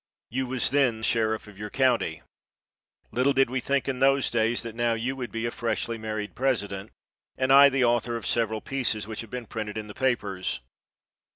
[0.31, 2.23] You was then sheriff of your county.
[3.11, 6.33] Little did we think in those days that now you would be a freshly married
[6.33, 6.89] president
[7.37, 10.59] and I the author of several pieces which have been printed in the papers.